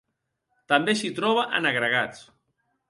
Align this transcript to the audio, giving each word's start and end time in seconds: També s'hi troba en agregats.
També 0.73 0.95
s'hi 1.01 1.13
troba 1.21 1.47
en 1.59 1.73
agregats. 1.75 2.29